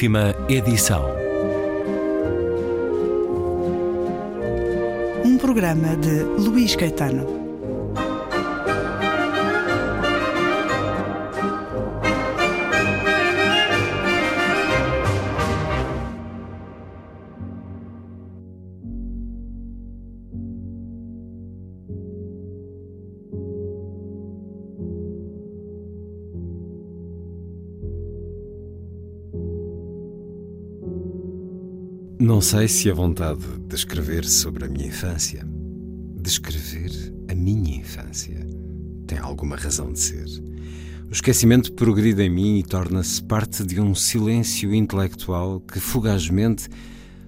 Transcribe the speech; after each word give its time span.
Última 0.00 0.34
edição. 0.48 1.04
Um 5.26 5.36
programa 5.36 5.94
de 5.94 6.22
Luís 6.42 6.74
Caetano. 6.74 7.39
Não 32.20 32.42
sei 32.42 32.68
se 32.68 32.90
a 32.90 32.92
vontade 32.92 33.46
de 33.66 33.74
escrever 33.74 34.26
sobre 34.26 34.66
a 34.66 34.68
minha 34.68 34.88
infância, 34.88 35.42
de 35.42 36.28
escrever 36.28 36.90
a 37.30 37.34
minha 37.34 37.78
infância, 37.78 38.46
tem 39.06 39.16
alguma 39.16 39.56
razão 39.56 39.90
de 39.90 40.00
ser. 40.00 40.26
O 41.08 41.12
esquecimento 41.12 41.72
progride 41.72 42.22
em 42.22 42.28
mim 42.28 42.58
e 42.58 42.62
torna-se 42.62 43.22
parte 43.22 43.64
de 43.64 43.80
um 43.80 43.94
silêncio 43.94 44.74
intelectual 44.74 45.60
que 45.60 45.80
fugazmente 45.80 46.68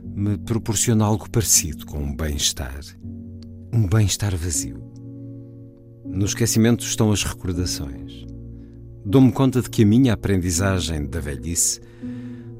me 0.05 0.37
proporciona 0.37 1.07
algo 1.07 1.31
parecido 1.31 1.87
com 1.87 1.97
um 1.97 2.15
bem-estar. 2.15 2.83
Um 3.73 3.87
bem-estar 3.87 4.37
vazio. 4.37 4.77
No 6.05 6.27
esquecimento 6.27 6.85
estão 6.85 7.11
as 7.11 7.25
recordações. 7.25 8.27
Dou-me 9.07 9.33
conta 9.33 9.63
de 9.63 9.71
que 9.71 9.85
a 9.85 9.87
minha 9.87 10.13
aprendizagem 10.13 11.07
da 11.07 11.19
velhice 11.19 11.81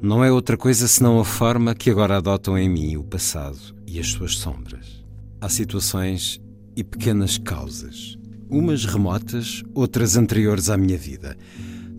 não 0.03 0.21
é 0.21 0.29
outra 0.29 0.57
coisa 0.57 0.85
senão 0.85 1.17
a 1.17 1.23
forma 1.23 1.73
que 1.73 1.89
agora 1.89 2.17
adotam 2.17 2.57
em 2.57 2.67
mim 2.67 2.97
o 2.97 3.05
passado 3.05 3.57
e 3.87 4.01
as 4.01 4.09
suas 4.09 4.35
sombras. 4.35 5.01
Há 5.39 5.47
situações 5.47 6.41
e 6.75 6.83
pequenas 6.83 7.37
causas, 7.37 8.17
umas 8.49 8.83
remotas, 8.83 9.63
outras 9.73 10.17
anteriores 10.17 10.69
à 10.69 10.75
minha 10.75 10.97
vida. 10.97 11.37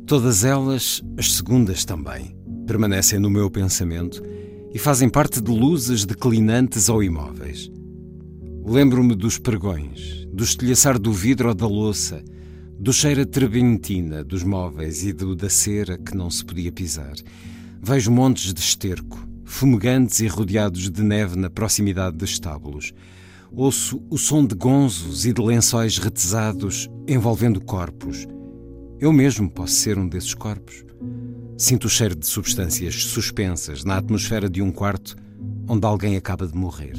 Todas 0.06 0.44
elas, 0.44 1.02
as 1.16 1.32
segundas 1.32 1.86
também, 1.86 2.36
permanecem 2.66 3.18
no 3.18 3.30
meu 3.30 3.50
pensamento 3.50 4.22
e 4.74 4.78
fazem 4.78 5.08
parte 5.08 5.40
de 5.40 5.50
luzes 5.50 6.04
declinantes 6.04 6.90
ou 6.90 7.02
imóveis. 7.02 7.70
Lembro-me 8.66 9.14
dos 9.14 9.38
pregões, 9.38 10.26
do 10.30 10.44
estilhaçar 10.44 10.98
do 10.98 11.10
vidro 11.10 11.48
ou 11.48 11.54
da 11.54 11.66
louça, 11.66 12.22
do 12.78 12.92
cheiro 12.92 13.22
a 13.22 13.26
trebentina 13.26 14.22
dos 14.22 14.42
móveis 14.42 15.02
e 15.04 15.12
do 15.14 15.34
da 15.34 15.48
cera 15.48 15.96
que 15.96 16.14
não 16.14 16.28
se 16.28 16.44
podia 16.44 16.70
pisar 16.70 17.14
Vejo 17.86 18.10
montes 18.10 18.54
de 18.54 18.60
esterco, 18.62 19.28
fumegantes 19.44 20.20
e 20.20 20.26
rodeados 20.26 20.90
de 20.90 21.02
neve 21.02 21.36
na 21.36 21.50
proximidade 21.50 22.16
dos 22.16 22.30
estábulos. 22.30 22.94
Ouço 23.52 24.02
o 24.08 24.16
som 24.16 24.42
de 24.46 24.54
gonzos 24.54 25.26
e 25.26 25.34
de 25.34 25.42
lençóis 25.42 25.98
retesados 25.98 26.88
envolvendo 27.06 27.60
corpos. 27.60 28.26
Eu 28.98 29.12
mesmo 29.12 29.50
posso 29.50 29.74
ser 29.74 29.98
um 29.98 30.08
desses 30.08 30.32
corpos. 30.32 30.82
Sinto 31.58 31.84
o 31.84 31.90
cheiro 31.90 32.16
de 32.16 32.26
substâncias 32.26 33.04
suspensas 33.04 33.84
na 33.84 33.98
atmosfera 33.98 34.48
de 34.48 34.62
um 34.62 34.72
quarto 34.72 35.14
onde 35.68 35.84
alguém 35.84 36.16
acaba 36.16 36.46
de 36.46 36.56
morrer. 36.56 36.94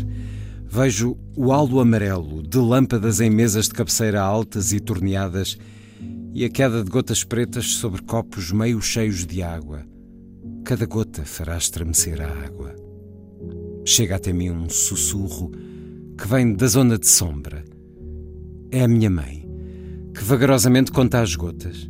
Vejo 0.68 1.18
o 1.36 1.52
halo 1.52 1.80
amarelo 1.80 2.44
de 2.44 2.60
lâmpadas 2.60 3.20
em 3.20 3.32
mesas 3.32 3.66
de 3.66 3.74
cabeceira 3.74 4.22
altas 4.22 4.72
e 4.72 4.80
torneadas 4.80 5.58
e 6.32 6.46
a 6.46 6.50
queda 6.50 6.84
de 6.84 6.92
gotas 6.92 7.24
pretas 7.24 7.74
sobre 7.74 8.04
copos 8.04 8.52
meio 8.52 8.80
cheios 8.80 9.26
de 9.26 9.42
água. 9.42 9.84
Cada 10.66 10.88
gota 10.88 11.24
fará 11.24 11.56
estremecer 11.60 12.20
a 12.20 12.28
água. 12.44 12.76
Chega 13.86 14.16
até 14.16 14.34
mim 14.34 14.50
um 14.50 14.68
sussurro 14.68 15.52
que 16.18 16.28
vem 16.28 16.56
da 16.56 16.66
zona 16.66 16.98
de 16.98 17.08
sombra. 17.08 17.64
É 18.72 18.82
a 18.82 18.88
minha 18.88 19.12
mãe, 19.12 19.48
que 20.12 20.24
vagarosamente 20.24 20.92
conta 20.92 21.22
as 21.22 21.36
gotas. 21.36 21.88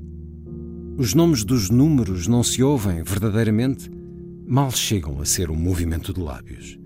Os 0.97 1.13
nomes 1.13 1.45
dos 1.45 1.69
números 1.69 2.27
não 2.27 2.43
se 2.43 2.61
ouvem 2.61 3.01
verdadeiramente, 3.01 3.89
mal 4.45 4.69
chegam 4.71 5.21
a 5.21 5.25
ser 5.25 5.49
um 5.49 5.55
movimento 5.55 6.13
de 6.13 6.19
lábios. 6.19 6.77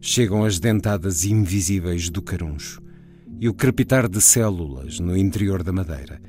Chegam 0.00 0.44
as 0.44 0.58
dentadas 0.58 1.24
invisíveis 1.24 2.10
do 2.10 2.20
caruncho 2.20 2.82
e 3.38 3.48
o 3.48 3.54
crepitar 3.54 4.08
de 4.08 4.20
células 4.20 4.98
no 4.98 5.16
interior 5.16 5.62
da 5.62 5.70
madeira, 5.70 6.20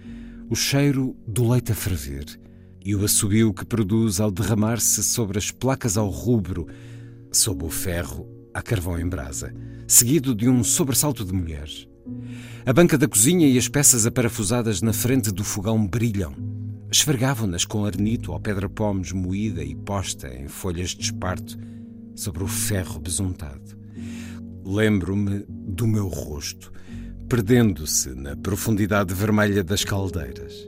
o 0.51 0.55
cheiro 0.55 1.15
do 1.25 1.49
leite 1.49 1.71
a 1.71 1.75
ferver 1.75 2.39
e 2.83 2.95
o 2.95 3.05
assobio 3.05 3.53
que 3.53 3.65
produz 3.65 4.19
ao 4.19 4.31
derramar-se 4.31 5.03
sobre 5.03 5.37
as 5.37 5.51
placas 5.51 5.97
ao 5.97 6.09
rubro, 6.09 6.67
sob 7.31 7.63
o 7.63 7.69
ferro 7.69 8.27
a 8.53 8.61
carvão 8.61 8.99
em 8.99 9.07
brasa, 9.07 9.53
seguido 9.87 10.35
de 10.35 10.49
um 10.49 10.63
sobressalto 10.63 11.23
de 11.23 11.33
mulheres. 11.33 11.87
A 12.65 12.73
banca 12.73 12.97
da 12.97 13.07
cozinha 13.07 13.47
e 13.47 13.57
as 13.57 13.67
peças 13.67 14.05
aparafusadas 14.05 14.81
na 14.81 14.93
frente 14.93 15.31
do 15.31 15.43
fogão 15.43 15.85
brilham. 15.85 16.33
Esfregavam-nas 16.91 17.63
com 17.63 17.85
arnito 17.85 18.33
ou 18.33 18.39
pedra-pomes 18.39 19.13
moída 19.13 19.63
e 19.63 19.75
posta 19.75 20.27
em 20.27 20.47
folhas 20.47 20.89
de 20.89 21.03
esparto 21.03 21.57
sobre 22.15 22.43
o 22.43 22.47
ferro 22.47 22.99
besuntado. 22.99 23.79
Lembro-me 24.65 25.45
do 25.47 25.87
meu 25.87 26.07
rosto, 26.07 26.71
perdendo-se 27.29 28.09
na 28.09 28.35
profundidade 28.35 29.13
vermelha 29.13 29.63
das 29.63 29.85
caldeiras. 29.85 30.67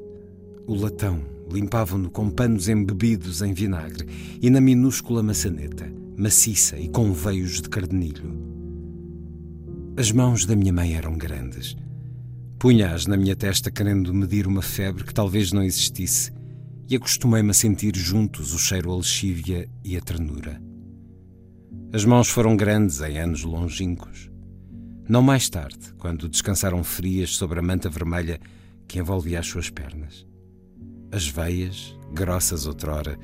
O 0.65 0.75
latão 0.75 1.32
limpavam-no 1.51 2.09
com 2.09 2.29
panos 2.29 2.67
embebidos 2.67 3.41
em 3.41 3.53
vinagre 3.53 4.07
e 4.41 4.49
na 4.49 4.61
minúscula 4.61 5.21
maçaneta, 5.21 5.91
maciça 6.17 6.77
e 6.77 6.87
com 6.89 7.11
veios 7.11 7.61
de 7.61 7.69
cardenilho. 7.69 8.53
As 9.97 10.11
mãos 10.11 10.45
da 10.45 10.55
minha 10.55 10.73
mãe 10.73 10.95
eram 10.95 11.17
grandes. 11.17 11.75
Punha-as 12.57 13.05
na 13.05 13.17
minha 13.17 13.35
testa 13.35 13.69
querendo 13.69 14.13
medir 14.13 14.47
uma 14.47 14.61
febre 14.61 15.03
que 15.03 15.13
talvez 15.13 15.51
não 15.51 15.63
existisse 15.63 16.31
e 16.89 16.95
acostumei-me 16.95 17.51
a 17.51 17.53
sentir 17.53 17.95
juntos 17.95 18.53
o 18.53 18.59
cheiro 18.59 18.91
a 18.91 18.95
lexívia 18.95 19.69
e 19.83 19.95
a 19.97 20.01
ternura. 20.01 20.61
As 21.93 22.05
mãos 22.05 22.27
foram 22.29 22.57
grandes 22.57 23.01
em 23.01 23.19
anos 23.19 23.43
longínquos. 23.43 24.31
Não 25.07 25.21
mais 25.21 25.49
tarde, 25.49 25.93
quando 25.97 26.29
descansaram 26.29 26.83
frias 26.83 27.35
sobre 27.35 27.59
a 27.59 27.61
manta 27.61 27.89
vermelha 27.89 28.39
que 28.87 28.97
envolvia 28.97 29.39
as 29.39 29.47
suas 29.47 29.69
pernas. 29.69 30.25
As 31.13 31.27
veias, 31.27 31.95
grossas 32.11 32.65
outrora, 32.65 33.19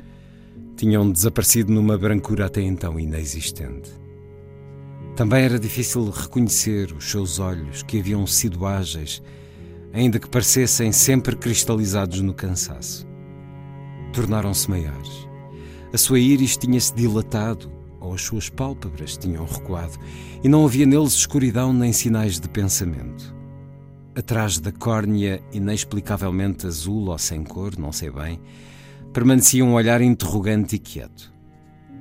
tinham 0.77 1.11
desaparecido 1.11 1.73
numa 1.73 1.97
brancura 1.97 2.45
até 2.45 2.61
então 2.61 2.99
inexistente. 2.99 3.89
Também 5.15 5.43
era 5.43 5.57
difícil 5.57 6.07
reconhecer 6.11 6.93
os 6.93 7.09
seus 7.09 7.39
olhos, 7.39 7.81
que 7.81 7.99
haviam 7.99 8.27
sido 8.27 8.63
ágeis, 8.63 9.23
ainda 9.91 10.19
que 10.19 10.29
parecessem 10.29 10.91
sempre 10.91 11.35
cristalizados 11.35 12.21
no 12.21 12.31
cansaço. 12.31 13.07
Tornaram-se 14.13 14.69
maiores. 14.69 15.27
A 15.91 15.97
sua 15.97 16.19
íris 16.19 16.57
tinha-se 16.57 16.93
dilatado, 16.93 17.71
ou 17.99 18.13
as 18.13 18.21
suas 18.21 18.49
pálpebras 18.49 19.17
tinham 19.17 19.45
recuado, 19.45 19.97
e 20.43 20.47
não 20.47 20.63
havia 20.63 20.85
neles 20.85 21.13
escuridão 21.13 21.73
nem 21.73 21.91
sinais 21.91 22.39
de 22.39 22.47
pensamento. 22.49 23.38
Atrás 24.15 24.59
da 24.59 24.71
córnea, 24.71 25.41
inexplicavelmente 25.53 26.65
azul 26.65 27.09
ou 27.09 27.17
sem 27.17 27.43
cor, 27.43 27.77
não 27.77 27.91
sei 27.91 28.09
bem, 28.09 28.39
permanecia 29.13 29.63
um 29.63 29.73
olhar 29.73 30.01
interrogante 30.01 30.75
e 30.75 30.79
quieto. 30.79 31.31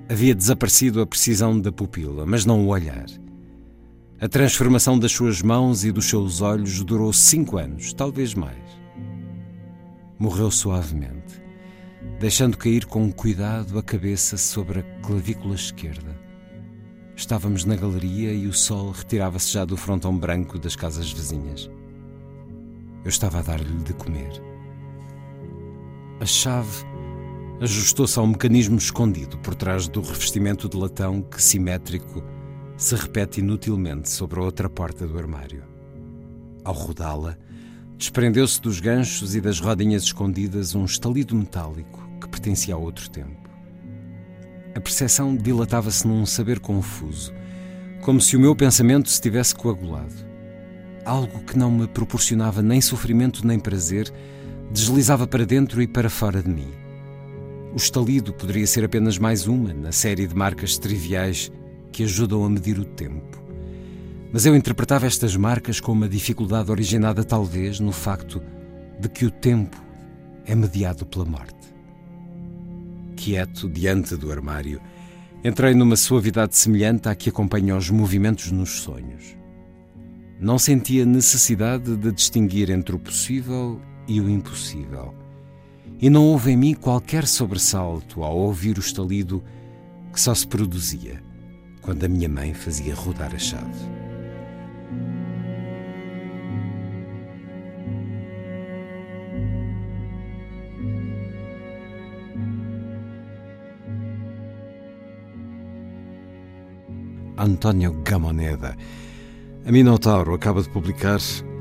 Havia 0.08 0.34
desaparecido 0.34 1.02
a 1.02 1.06
precisão 1.06 1.60
da 1.60 1.70
pupila, 1.70 2.24
mas 2.24 2.46
não 2.46 2.66
o 2.66 2.68
olhar. 2.68 3.06
A 4.20 4.26
transformação 4.26 4.98
das 4.98 5.12
suas 5.12 5.42
mãos 5.42 5.84
e 5.84 5.92
dos 5.92 6.06
seus 6.06 6.40
olhos 6.40 6.82
durou 6.82 7.12
cinco 7.12 7.58
anos, 7.58 7.92
talvez 7.92 8.34
mais. 8.34 8.56
Morreu 10.18 10.50
suavemente, 10.50 11.40
deixando 12.18 12.56
cair 12.56 12.86
com 12.86 13.12
cuidado 13.12 13.78
a 13.78 13.82
cabeça 13.82 14.36
sobre 14.36 14.80
a 14.80 14.82
clavícula 15.02 15.54
esquerda. 15.54 16.18
Estávamos 17.14 17.64
na 17.64 17.76
galeria 17.76 18.32
e 18.32 18.46
o 18.46 18.52
sol 18.52 18.90
retirava-se 18.92 19.52
já 19.52 19.64
do 19.64 19.76
frontão 19.76 20.16
branco 20.16 20.58
das 20.58 20.74
casas 20.74 21.12
vizinhas. 21.12 21.70
Eu 23.08 23.10
estava 23.10 23.38
a 23.38 23.42
dar-lhe 23.42 23.82
de 23.84 23.94
comer. 23.94 24.30
A 26.20 26.26
chave 26.26 26.84
ajustou-se 27.58 28.18
ao 28.18 28.26
mecanismo 28.26 28.76
escondido 28.76 29.38
por 29.38 29.54
trás 29.54 29.88
do 29.88 30.02
revestimento 30.02 30.68
de 30.68 30.76
latão 30.76 31.22
que, 31.22 31.42
simétrico, 31.42 32.22
se 32.76 32.94
repete 32.94 33.40
inutilmente 33.40 34.10
sobre 34.10 34.38
a 34.38 34.42
outra 34.42 34.68
porta 34.68 35.06
do 35.06 35.18
armário. 35.18 35.64
Ao 36.62 36.74
rodá-la, 36.74 37.38
desprendeu-se 37.96 38.60
dos 38.60 38.78
ganchos 38.78 39.34
e 39.34 39.40
das 39.40 39.58
rodinhas 39.58 40.02
escondidas 40.02 40.74
um 40.74 40.84
estalido 40.84 41.34
metálico 41.34 42.06
que 42.20 42.28
pertencia 42.28 42.74
a 42.74 42.78
outro 42.78 43.08
tempo. 43.08 43.48
A 44.74 44.80
percepção 44.82 45.34
dilatava-se 45.34 46.06
num 46.06 46.26
saber 46.26 46.60
confuso, 46.60 47.32
como 48.02 48.20
se 48.20 48.36
o 48.36 48.40
meu 48.40 48.54
pensamento 48.54 49.08
se 49.08 49.18
tivesse 49.18 49.54
coagulado 49.54 50.28
algo 51.08 51.40
que 51.40 51.56
não 51.56 51.70
me 51.70 51.88
proporcionava 51.88 52.60
nem 52.60 52.80
sofrimento 52.82 53.46
nem 53.46 53.58
prazer, 53.58 54.12
deslizava 54.70 55.26
para 55.26 55.46
dentro 55.46 55.80
e 55.80 55.88
para 55.88 56.10
fora 56.10 56.42
de 56.42 56.50
mim. 56.50 56.68
O 57.72 57.76
estalido 57.76 58.32
poderia 58.34 58.66
ser 58.66 58.84
apenas 58.84 59.16
mais 59.16 59.46
uma 59.46 59.72
na 59.72 59.90
série 59.90 60.26
de 60.26 60.34
marcas 60.34 60.76
triviais 60.76 61.50
que 61.90 62.04
ajudam 62.04 62.44
a 62.44 62.50
medir 62.50 62.78
o 62.78 62.84
tempo. 62.84 63.42
Mas 64.30 64.44
eu 64.44 64.54
interpretava 64.54 65.06
estas 65.06 65.34
marcas 65.34 65.80
com 65.80 65.92
uma 65.92 66.08
dificuldade 66.08 66.70
originada 66.70 67.24
talvez 67.24 67.80
no 67.80 67.92
facto 67.92 68.42
de 69.00 69.08
que 69.08 69.24
o 69.24 69.30
tempo 69.30 69.82
é 70.44 70.54
mediado 70.54 71.06
pela 71.06 71.24
morte. 71.24 71.74
Quieto 73.16 73.66
diante 73.68 74.14
do 74.14 74.30
armário, 74.30 74.80
entrei 75.42 75.74
numa 75.74 75.96
suavidade 75.96 76.54
semelhante 76.54 77.08
à 77.08 77.14
que 77.14 77.30
acompanha 77.30 77.76
os 77.76 77.88
movimentos 77.88 78.52
nos 78.52 78.80
sonhos. 78.80 79.37
Não 80.40 80.56
sentia 80.56 81.04
necessidade 81.04 81.96
de 81.96 82.12
distinguir 82.12 82.70
entre 82.70 82.94
o 82.94 82.98
possível 82.98 83.80
e 84.06 84.20
o 84.20 84.30
impossível. 84.30 85.12
E 86.00 86.08
não 86.08 86.24
houve 86.26 86.52
em 86.52 86.56
mim 86.56 86.74
qualquer 86.74 87.26
sobressalto 87.26 88.22
ao 88.22 88.36
ouvir 88.38 88.76
o 88.76 88.80
estalido 88.80 89.42
que 90.12 90.20
só 90.20 90.32
se 90.32 90.46
produzia 90.46 91.20
quando 91.82 92.04
a 92.04 92.08
minha 92.08 92.28
mãe 92.28 92.54
fazia 92.54 92.94
rodar 92.94 93.34
a 93.34 93.38
chave. 93.38 93.98
António 107.36 107.92
Gamoneda. 108.04 108.76
A 109.66 109.72
Minotauro 109.72 110.34
acaba 110.34 110.62
de 110.62 110.68
publicar 110.70 111.18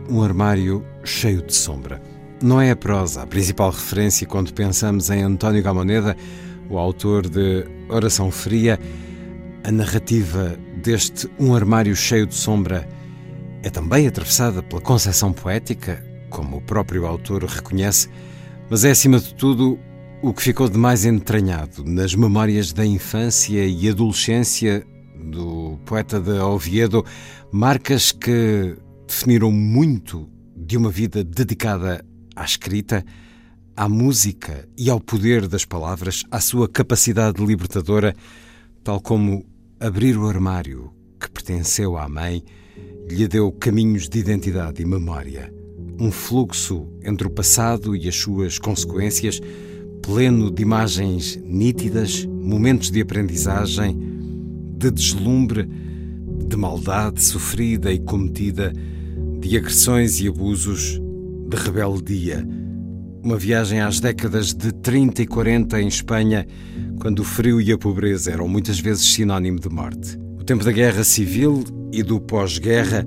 um 0.10 0.22
armário 0.22 0.86
cheio 1.04 1.42
de 1.42 1.54
sombra. 1.54 2.02
Não 2.42 2.62
é 2.62 2.72
a 2.72 2.76
prosa 2.76 3.24
a 3.24 3.28
principal 3.28 3.72
referência 3.72 4.28
quando 4.28 4.54
pensamos 4.54 5.10
em 5.10 5.24
António 5.24 5.64
Gamoneda, 5.64 6.16
o 6.70 6.78
autor 6.78 7.28
de 7.28 7.66
Oração 7.90 8.32
Fria. 8.32 8.80
A 9.64 9.72
narrativa 9.72 10.58
deste 10.82 11.30
Um 11.38 11.54
Armário 11.54 11.96
Cheio 11.96 12.26
de 12.26 12.36
Sombra 12.36 12.88
é 13.64 13.70
também 13.70 14.08
atravessada 14.08 14.64
pela 14.64 14.82
concepção 14.82 15.34
poética, 15.34 16.02
como 16.30 16.58
o 16.58 16.62
próprio 16.62 17.06
autor 17.06 17.44
reconhece, 17.44 18.10
mas 18.70 18.86
é 18.86 18.92
acima 18.92 19.20
de 19.20 19.34
tudo 19.36 19.78
o 20.22 20.34
que 20.34 20.42
ficou 20.44 20.70
de 20.70 20.78
mais 20.78 21.06
entranhado 21.06 21.84
nas 21.84 22.16
memórias 22.16 22.72
da 22.72 22.86
infância 22.86 23.66
e 23.66 23.90
adolescência 23.90 24.86
do 25.30 25.78
poeta 25.86 26.20
de 26.20 26.40
Oviedo, 26.40 27.06
marcas 27.52 28.12
que 28.12 28.76
definiram 29.08 29.52
muito 29.52 30.30
de 30.56 30.78
uma 30.78 30.90
vida 30.90 31.24
dedicada 31.24 32.04
à 32.36 32.44
escrita, 32.44 33.06
à 33.76 33.88
música 33.88 34.68
e 34.78 34.90
ao 34.90 35.00
poder 35.00 35.48
das 35.48 35.66
palavras, 35.66 36.24
à 36.32 36.40
sua 36.40 36.68
capacidade 36.68 37.44
libertadora, 37.46 38.16
tal 38.84 39.00
como 39.00 39.46
abrir 39.80 40.18
o 40.18 40.28
armário 40.28 40.92
que 41.20 41.30
pertenceu 41.30 41.98
à 41.98 42.08
mãe 42.08 42.44
lhe 43.10 43.28
deu 43.28 43.52
caminhos 43.52 44.10
de 44.10 44.20
identidade 44.20 44.82
e 44.82 44.86
memória, 44.86 45.54
um 46.00 46.12
fluxo 46.12 46.88
entre 47.02 47.28
o 47.28 47.30
passado 47.30 47.96
e 47.96 48.08
as 48.08 48.16
suas 48.16 48.60
consequências, 48.60 49.40
pleno 50.02 50.52
de 50.52 50.62
imagens 50.62 51.38
nítidas, 51.38 52.26
momentos 52.26 52.92
de 52.92 53.02
aprendizagem, 53.02 54.17
de 54.78 54.92
deslumbre, 54.92 55.68
de 56.48 56.56
maldade 56.56 57.22
sofrida 57.22 57.92
e 57.92 58.00
cometida, 58.00 58.72
de 59.40 59.58
agressões 59.58 60.22
e 60.22 60.28
abusos, 60.28 61.02
de 61.50 61.58
rebeldia. 61.58 62.48
Uma 63.24 63.38
viagem 63.38 63.82
às 63.82 64.00
décadas 64.00 64.54
de 64.54 64.72
30 64.72 65.24
e 65.24 65.28
40 65.28 65.82
em 65.82 65.88
Espanha, 65.88 66.46
quando 67.00 67.20
o 67.20 67.24
frio 67.24 67.60
e 67.60 67.72
a 67.72 67.78
pobreza 67.78 68.32
eram 68.32 68.48
muitas 68.48 68.80
vezes 68.80 69.06
sinónimo 69.06 69.60
de 69.60 69.70
morte. 69.70 70.18
O 70.40 70.44
tempo 70.44 70.64
da 70.64 70.72
guerra 70.72 71.04
civil 71.04 71.64
e 71.92 72.04
do 72.04 72.22
pós-guerra, 72.22 73.06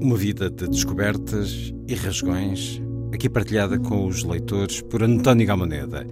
uma 0.00 0.16
vida 0.16 0.48
de 0.48 0.68
descobertas 0.68 1.74
e 1.88 1.94
rasgões, 1.94 2.80
aqui 3.12 3.28
partilhada 3.28 3.78
com 3.78 4.06
os 4.06 4.22
leitores 4.22 4.80
por 4.82 5.02
António 5.02 5.46
Gamoneda. 5.46 6.06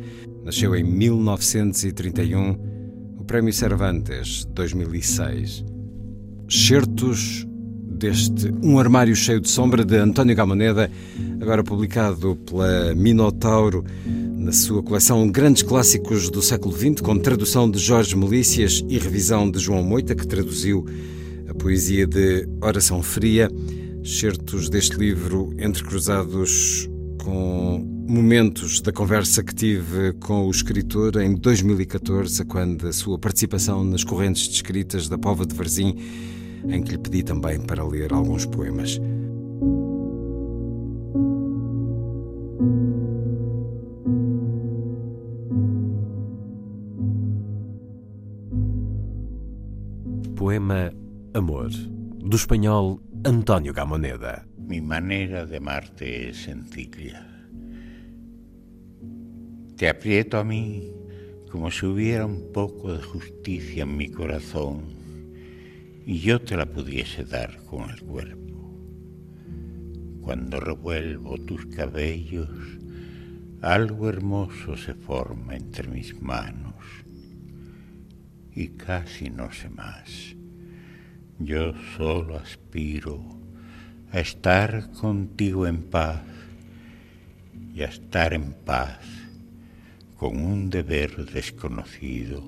Nasceu 0.44 0.74
em 0.74 0.82
1931 0.82 2.75
Prémio 3.26 3.52
Cervantes 3.52 4.46
2006. 4.54 5.64
Certos 6.48 7.44
deste 7.84 8.52
Um 8.62 8.78
Armário 8.78 9.16
Cheio 9.16 9.40
de 9.40 9.48
Sombra 9.48 9.84
de 9.84 9.96
António 9.96 10.36
Gamoneda, 10.36 10.88
agora 11.40 11.64
publicado 11.64 12.36
pela 12.36 12.94
Minotauro 12.94 13.84
na 14.06 14.52
sua 14.52 14.80
coleção 14.80 15.28
Grandes 15.28 15.62
Clássicos 15.62 16.30
do 16.30 16.40
século 16.40 16.72
XX, 16.76 17.00
com 17.00 17.18
tradução 17.18 17.68
de 17.68 17.78
Jorge 17.80 18.14
Melícias 18.16 18.84
e 18.88 18.96
revisão 18.96 19.50
de 19.50 19.58
João 19.58 19.82
Moita, 19.82 20.14
que 20.14 20.26
traduziu 20.26 20.86
a 21.48 21.54
poesia 21.54 22.06
de 22.06 22.46
Oração 22.60 23.02
Fria. 23.02 23.50
Certos 24.04 24.68
deste 24.68 24.96
livro 24.96 25.52
entrecruzados 25.58 26.88
com 27.24 27.95
momentos 28.08 28.80
da 28.80 28.92
conversa 28.92 29.42
que 29.42 29.54
tive 29.54 30.12
com 30.14 30.46
o 30.46 30.50
escritor 30.50 31.16
em 31.16 31.34
2014, 31.34 32.44
quando 32.44 32.86
a 32.86 32.92
sua 32.92 33.18
participação 33.18 33.84
nas 33.84 34.04
correntes 34.04 34.48
descritas 34.48 35.08
da 35.08 35.18
Pova 35.18 35.44
de 35.44 35.54
Varzim, 35.54 35.96
em 36.68 36.82
que 36.82 36.92
lhe 36.92 36.98
pedi 36.98 37.22
também 37.22 37.60
para 37.60 37.84
ler 37.84 38.12
alguns 38.12 38.46
poemas. 38.46 39.00
Poema 50.36 50.92
Amor, 51.34 51.70
do 51.70 52.36
espanhol 52.36 53.00
António 53.24 53.72
Gamoneda. 53.72 54.46
Mi 54.56 54.80
maneira 54.80 55.44
de 55.44 55.56
amarte 55.56 56.04
é 56.04 56.32
sencilla. 56.32 57.35
Te 59.76 59.90
aprieto 59.90 60.38
a 60.38 60.44
mí 60.44 60.90
como 61.50 61.70
si 61.70 61.84
hubiera 61.84 62.24
un 62.24 62.50
poco 62.50 62.94
de 62.94 63.02
justicia 63.02 63.82
en 63.82 63.94
mi 63.94 64.08
corazón 64.08 64.84
y 66.06 66.18
yo 66.20 66.40
te 66.40 66.56
la 66.56 66.64
pudiese 66.64 67.26
dar 67.26 67.62
con 67.64 67.90
el 67.90 68.00
cuerpo. 68.00 68.74
Cuando 70.22 70.60
revuelvo 70.60 71.36
tus 71.36 71.66
cabellos, 71.66 72.48
algo 73.60 74.08
hermoso 74.08 74.78
se 74.78 74.94
forma 74.94 75.56
entre 75.56 75.88
mis 75.88 76.22
manos 76.22 76.74
y 78.54 78.68
casi 78.68 79.28
no 79.28 79.52
sé 79.52 79.68
más. 79.68 80.34
Yo 81.38 81.74
solo 81.98 82.36
aspiro 82.38 83.22
a 84.10 84.20
estar 84.20 84.90
contigo 84.92 85.66
en 85.66 85.82
paz 85.82 86.22
y 87.74 87.82
a 87.82 87.88
estar 87.88 88.32
en 88.32 88.54
paz 88.64 89.15
con 90.16 90.38
un 90.38 90.70
deber 90.70 91.26
desconocido 91.26 92.42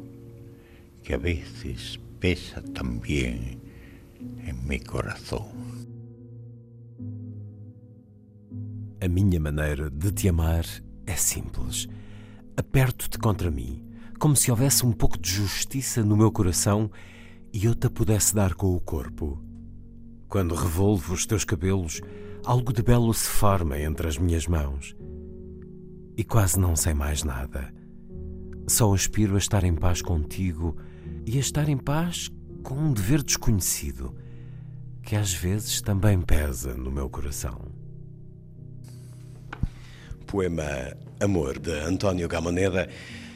que 1.03 1.15
a 1.15 1.19
veces 1.19 2.01
pesa 2.19 2.63
también 2.63 3.61
en 4.47 4.67
mi 4.67 4.81
corazón. 4.81 5.87
A 9.01 9.07
minha 9.07 9.39
maneira 9.39 9.91
de 9.91 10.11
te 10.11 10.29
amar 10.29 10.65
é 11.07 11.15
simples. 11.15 11.87
Aperto-te 12.57 13.19
contra 13.19 13.51
mim, 13.51 13.85
como 14.19 14.35
se 14.35 14.51
houvesse 14.51 14.85
um 14.85 14.93
pouco 14.93 15.19
de 15.19 15.31
justiça 15.31 16.03
no 16.03 16.17
meu 16.17 16.33
coração 16.33 16.91
e 17.53 17.67
eu 17.67 17.75
te 17.75 17.89
pudesse 17.89 18.35
dar 18.35 18.55
com 18.55 18.75
o 18.75 18.81
corpo. 18.81 19.41
Quando 20.27 20.55
revolvo 20.55 21.15
os 21.15 21.25
teus 21.27 21.45
cabelos, 21.45 22.01
algo 22.45 22.73
de 22.73 22.83
belo 22.83 23.15
se 23.15 23.29
forma 23.29 23.79
entre 23.79 24.09
as 24.09 24.19
minhas 24.19 24.47
mãos 24.47 24.97
e 26.19 26.25
quase 26.25 26.59
não 26.59 26.75
sei 26.75 26.93
mais 26.93 27.23
nada. 27.23 27.73
Só 28.67 28.93
aspiro 28.93 29.37
a 29.37 29.39
estar 29.39 29.63
em 29.63 29.75
paz 29.75 30.03
contigo 30.03 30.77
e 31.25 31.37
a 31.37 31.41
estar 31.41 31.69
em 31.69 31.77
paz 31.77 32.29
com 32.65 32.75
um 32.75 32.93
dever 32.93 33.23
desconhecido 33.23 34.15
que 35.01 35.15
às 35.15 35.33
vezes 35.33 35.81
também 35.81 36.21
pesa 36.21 36.75
no 36.75 36.91
meu 36.91 37.09
coração. 37.09 37.61
Poema 40.27 40.95
Amor 41.21 41.59
de 41.59 41.73
António 41.73 42.29
Gamoneda. 42.29 42.91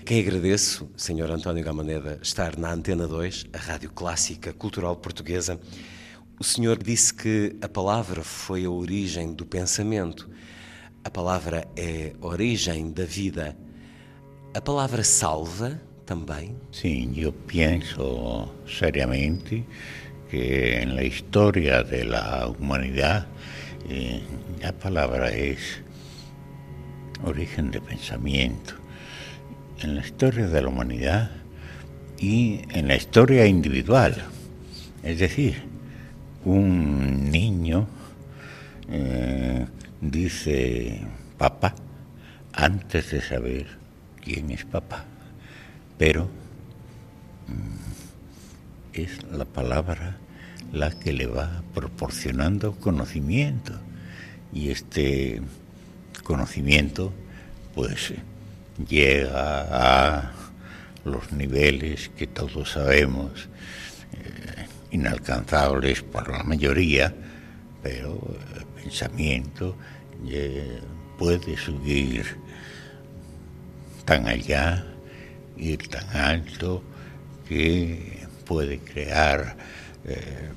Quem 0.04 0.20
agradeço, 0.20 0.90
Sr. 0.96 1.30
António 1.30 1.64
Gamoneda, 1.64 2.18
estar 2.20 2.58
na 2.58 2.72
Antena 2.72 3.06
2, 3.06 3.46
a 3.52 3.58
rádio 3.58 3.90
clássica 3.90 4.52
cultural 4.52 4.96
portuguesa. 4.96 5.58
O 6.38 6.44
senhor 6.44 6.82
disse 6.82 7.14
que 7.14 7.56
a 7.62 7.68
palavra 7.68 8.22
foi 8.22 8.64
a 8.64 8.70
origem 8.70 9.32
do 9.32 9.46
pensamento. 9.46 10.28
A 11.04 11.10
palavra 11.10 11.66
é 11.76 12.12
origem 12.20 12.92
da 12.92 13.04
vida. 13.04 13.56
A 14.54 14.60
palavra 14.60 15.02
salva 15.02 15.80
também? 16.06 16.56
Sim, 16.70 17.12
eu 17.16 17.32
penso 17.32 18.48
seriamente 18.66 19.64
que 20.30 20.84
na 20.86 21.02
história 21.02 21.82
da 21.82 22.48
humanidade 22.48 23.26
a 24.62 24.72
palavra 24.72 25.30
é 25.30 25.56
origem 27.24 27.70
de 27.70 27.80
pensamento. 27.80 28.82
en 29.82 29.96
la 29.96 30.00
historia 30.00 30.46
de 30.46 30.62
la 30.62 30.68
humanidad 30.68 31.30
y 32.18 32.60
en 32.70 32.88
la 32.88 32.96
historia 32.96 33.46
individual. 33.46 34.14
Es 35.02 35.18
decir, 35.18 35.62
un 36.44 37.30
niño 37.30 37.86
eh, 38.88 39.66
dice 40.02 41.00
papá 41.38 41.74
antes 42.52 43.12
de 43.12 43.22
saber 43.22 43.66
quién 44.20 44.50
es 44.50 44.64
papá, 44.64 45.04
pero 45.96 46.28
mm, 47.46 48.98
es 49.00 49.22
la 49.30 49.46
palabra 49.46 50.18
la 50.72 50.90
que 50.90 51.12
le 51.12 51.26
va 51.26 51.62
proporcionando 51.74 52.72
conocimiento. 52.72 53.74
Y 54.52 54.70
este 54.70 55.40
conocimiento 56.24 57.12
pues 57.74 58.12
llega 58.86 60.20
a 60.20 60.32
los 61.04 61.32
niveles 61.32 62.10
que 62.10 62.26
todos 62.26 62.72
sabemos 62.72 63.48
eh, 64.12 64.66
inalcanzables 64.90 66.02
por 66.02 66.30
la 66.30 66.42
mayoría, 66.42 67.14
pero 67.82 68.20
el 68.56 68.82
pensamiento 68.82 69.76
eh, 70.28 70.80
puede 71.18 71.56
subir 71.56 72.36
tan 74.04 74.26
allá, 74.26 74.84
ir 75.56 75.88
tan 75.88 76.08
alto, 76.16 76.82
que 77.48 78.26
puede 78.44 78.78
crear, 78.78 79.56
eh, 80.04 80.50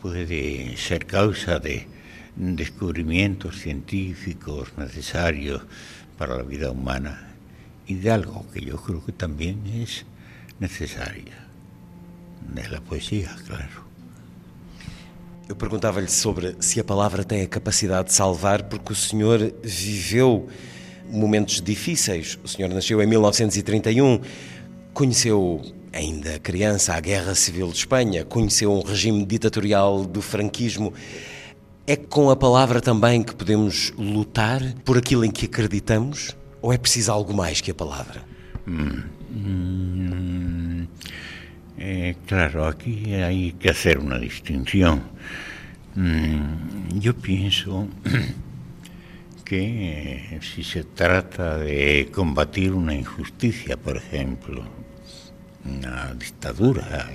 puede 0.00 0.76
ser 0.76 1.06
causa 1.06 1.58
de 1.58 1.86
descubrimientos 2.36 3.60
científicos 3.60 4.72
necesarios 4.76 5.62
para 6.18 6.36
la 6.36 6.42
vida 6.42 6.70
humana 6.70 7.34
y 7.86 7.94
de 7.94 8.10
algo 8.10 8.46
que 8.52 8.60
yo 8.60 8.76
creo 8.76 9.04
que 9.04 9.12
también 9.12 9.66
es 9.66 10.04
necesaria, 10.60 11.46
de 12.54 12.68
la 12.68 12.80
poesía, 12.80 13.34
claro. 13.46 13.81
Eu 15.48 15.56
perguntava-lhe 15.56 16.08
sobre 16.08 16.56
se 16.60 16.80
a 16.80 16.84
palavra 16.84 17.24
tem 17.24 17.42
a 17.42 17.48
capacidade 17.48 18.08
de 18.08 18.14
salvar, 18.14 18.64
porque 18.64 18.92
o 18.92 18.96
senhor 18.96 19.52
viveu 19.62 20.48
momentos 21.10 21.60
difíceis. 21.60 22.38
O 22.42 22.48
senhor 22.48 22.68
nasceu 22.68 23.02
em 23.02 23.06
1931, 23.06 24.20
conheceu 24.94 25.60
ainda 25.92 26.38
criança 26.38 26.94
a 26.94 27.00
Guerra 27.00 27.34
Civil 27.34 27.68
de 27.68 27.78
Espanha, 27.78 28.24
conheceu 28.24 28.72
um 28.72 28.82
regime 28.82 29.24
ditatorial 29.24 30.04
do 30.04 30.22
franquismo. 30.22 30.92
É 31.86 31.96
com 31.96 32.30
a 32.30 32.36
palavra 32.36 32.80
também 32.80 33.22
que 33.22 33.34
podemos 33.34 33.92
lutar 33.98 34.62
por 34.84 34.96
aquilo 34.96 35.24
em 35.24 35.30
que 35.30 35.46
acreditamos? 35.46 36.36
Ou 36.62 36.72
é 36.72 36.78
preciso 36.78 37.10
algo 37.10 37.34
mais 37.34 37.60
que 37.60 37.72
a 37.72 37.74
palavra? 37.74 38.22
Mm, 38.64 39.02
mm, 39.30 39.91
eh, 41.84 42.16
claro, 42.26 42.66
aquí 42.66 43.12
hay 43.14 43.54
que 43.54 43.70
hacer 43.70 43.98
una 43.98 44.16
distinción. 44.16 45.02
Mm, 45.96 47.00
yo 47.00 47.16
pienso 47.16 47.88
que 49.44 50.36
eh, 50.36 50.40
si 50.40 50.62
se 50.62 50.84
trata 50.84 51.58
de 51.58 52.08
combatir 52.12 52.72
una 52.72 52.94
injusticia, 52.94 53.76
por 53.76 53.96
ejemplo, 53.96 54.62
una 55.64 56.14
dictadura 56.14 57.10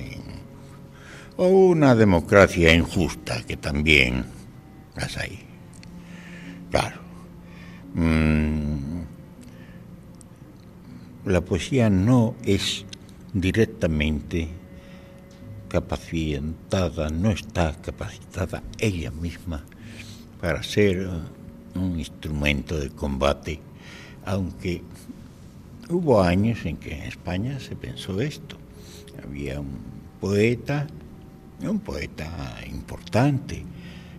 o 1.38 1.48
una 1.48 1.96
democracia 1.96 2.74
injusta, 2.74 3.44
que 3.44 3.56
también 3.56 4.26
las 4.98 5.16
hay, 5.16 5.40
claro. 6.72 7.00
Mm, 7.94 9.00
la 11.24 11.40
poesía 11.40 11.90
no 11.90 12.36
es 12.44 12.86
directamente 13.41 14.48
capacitada, 15.67 17.10
no 17.10 17.29
está 17.32 17.75
capacitada 17.82 18.63
ella 18.79 19.12
misma 19.12 19.63
para 20.39 20.63
ser 20.63 21.10
un 21.75 22.00
instrumento 22.00 22.79
de 22.79 22.89
combate, 22.89 23.60
aunque 24.25 24.82
hubo 25.89 26.22
años 26.22 26.65
en 26.65 26.77
que 26.77 26.94
en 26.94 27.03
España 27.03 27.60
se 27.60 27.75
pensó 27.75 28.22
esto. 28.22 28.58
Había 29.24 29.60
un 29.60 29.79
poeta, 30.22 30.88
un 31.62 31.79
poeta 31.79 32.60
importante, 32.70 33.65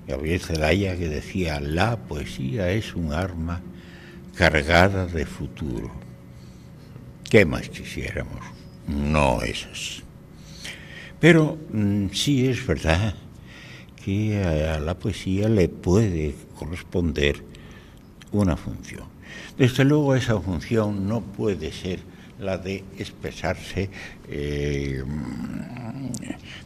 Gabriel 0.07 0.41
Zelaya, 0.41 0.97
que 0.97 1.09
decía, 1.09 1.61
la 1.61 1.97
poesía 1.97 2.71
es 2.71 2.95
un 2.95 3.13
arma 3.13 3.61
cargada 4.35 5.07
de 5.07 5.27
futuro. 5.27 5.91
¿Qué 7.29 7.45
más 7.45 7.69
quisiéramos? 7.69 8.58
No 8.89 9.43
es 9.43 9.67
así. 9.71 10.03
Pero 11.21 11.59
mm, 11.73 12.09
sí 12.13 12.47
es 12.47 12.67
verdad 12.67 13.15
que 14.05 14.43
a 14.43 14.81
la 14.81 14.95
poesía 14.99 15.49
le 15.49 15.69
puede 15.69 16.35
corresponder 16.59 17.43
una 18.33 18.57
función. 18.57 19.05
Desde 19.57 19.85
luego 19.85 20.15
esa 20.15 20.41
función 20.41 21.07
no 21.07 21.21
puede 21.21 21.73
ser 21.73 22.01
la 22.39 22.57
de 22.57 22.85
expresarse 22.97 23.91
eh, 24.29 25.03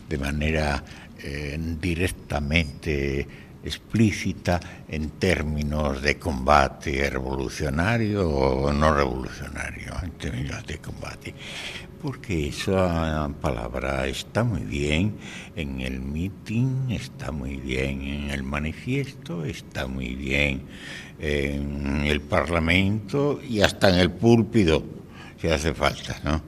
de 0.09 0.19
manera 0.19 0.85
eh, 1.19 1.59
directamente 1.81 3.26
explícita 3.64 4.61
en 4.88 5.11
términos 5.11 6.02
de 6.02 6.19
combate 6.19 7.09
revolucionario 7.09 8.29
o 8.29 8.73
no 8.73 8.95
revolucionario, 8.95 9.95
en 10.02 10.11
términos 10.12 10.67
de 10.67 10.79
combate. 10.79 11.35
Porque 12.02 12.49
esa 12.49 13.30
palabra 13.40 14.09
está 14.09 14.42
muy 14.42 14.62
bien 14.62 15.16
en 15.54 15.80
el 15.80 16.00
meeting, 16.00 16.90
está 16.90 17.30
muy 17.30 17.59
bien 17.59 18.02
en 18.02 18.30
el 18.30 18.42
manifiesto, 18.42 19.44
está 19.44 19.87
muy 19.87 20.16
bien 20.16 20.62
en 21.21 22.04
el 22.04 22.21
parlamento 22.21 23.40
y 23.40 23.61
hasta 23.61 23.88
en 23.88 24.00
el 24.00 24.11
púlpito, 24.11 24.85
si 25.40 25.47
hace 25.47 25.73
falta, 25.75 26.18
¿no? 26.25 26.42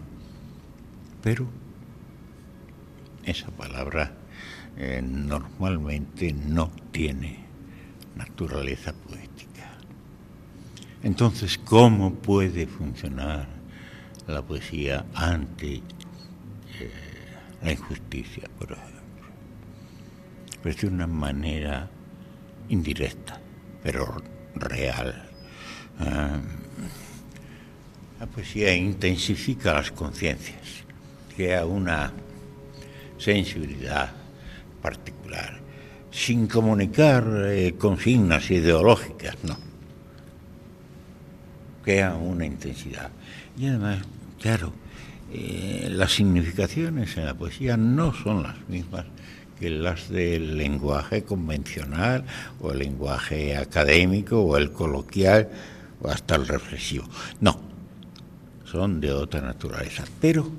Pero 1.23 1.47
esa 3.25 3.47
palabra 3.53 4.13
eh, 4.77 5.01
normalmente 5.05 6.33
no 6.33 6.73
tiene 6.91 7.39
naturaleza 8.17 8.93
poética. 8.93 9.71
Entonces, 11.05 11.59
¿cómo 11.59 12.13
puede 12.13 12.67
funcionar 12.67 13.54
la 14.27 14.43
poesía 14.43 15.05
ante 15.15 15.75
eh, 15.75 15.83
la 17.63 17.73
injusticia, 17.73 18.49
por 18.59 18.73
ejemplo? 18.73 19.03
Pues 20.63 20.81
de 20.81 20.87
una 20.87 21.07
manera 21.07 21.91
indirecta, 22.69 23.41
pero 23.83 24.23
real. 24.55 25.29
Ah, 25.99 26.41
la 28.21 28.27
poesía 28.27 28.75
intensifica 28.75 29.75
las 29.75 29.91
conciencias, 29.91 30.85
crea 31.37 31.67
una 31.67 32.13
sensibilidad 33.19 34.11
particular, 34.81 35.61
sin 36.11 36.47
comunicar 36.47 37.25
eh, 37.47 37.75
consignas 37.77 38.51
ideológicas, 38.51 39.37
no. 39.45 39.57
Crea 41.83 42.15
una 42.15 42.47
intensidad. 42.47 43.11
Y 43.57 43.69
además, 43.69 43.99
claro, 44.41 44.73
eh, 45.33 45.89
las 45.91 46.13
significaciones 46.13 47.17
en 47.17 47.27
la 47.27 47.35
poesía 47.35 47.77
no 47.77 48.13
son 48.13 48.43
las 48.43 48.69
mismas 48.69 49.07
que 49.59 49.71
las 49.71 50.09
del 50.09 50.59
lenguaje 50.59 51.23
convencional 51.23 52.25
o 52.61 52.73
el 52.73 52.81
lenguaje 52.81 53.57
académico 53.57 54.41
o 54.41 54.57
el 54.57 54.73
coloquial 54.73 55.49
o 56.01 56.09
hasta 56.09 56.35
el 56.35 56.49
reflexivo. 56.49 57.07
No, 57.41 57.61
son 58.65 59.01
de 59.01 59.13
otra 59.13 59.41
naturaleza, 59.41 60.05
pero 60.21 60.51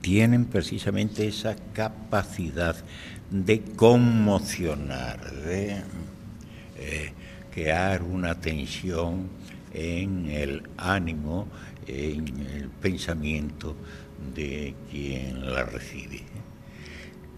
tienen 0.00 0.46
precisamente 0.46 1.26
esa 1.26 1.56
capacidad 1.72 2.76
de 3.30 3.62
conmocionar, 3.62 5.32
de 5.42 5.82
eh, 6.78 7.12
crear 7.52 8.02
una 8.02 8.34
tensión 8.34 9.28
en 9.72 10.26
el 10.30 10.62
ánimo, 10.76 11.48
en 11.86 12.46
el 12.46 12.68
pensamiento 12.68 13.76
de 14.34 14.74
quien 14.90 15.52
la 15.52 15.64
recibe. 15.64 16.22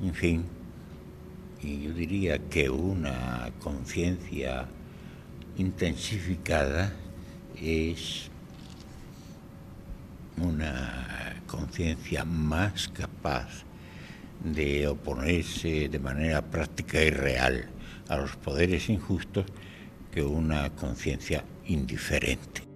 En 0.02 0.14
fin, 0.14 0.45
y 1.62 1.83
yo 1.83 1.93
diría 1.93 2.38
que 2.38 2.71
una 2.71 3.50
conciencia 3.61 4.69
intensificada 5.57 6.93
es 7.61 8.31
una 10.37 11.43
conciencia 11.49 12.25
más 12.25 12.88
capaz 12.88 13.64
de 14.45 14.87
oponerse 14.87 15.88
de 15.88 15.99
manera 15.99 16.43
práctica 16.43 17.02
y 17.02 17.11
real 17.11 17.69
a 18.09 18.17
los 18.17 18.37
poderes 18.37 18.88
injustos 18.88 19.47
que 20.12 20.23
una 20.23 20.71
conciencia 20.71 21.45
indiferente. 21.67 22.68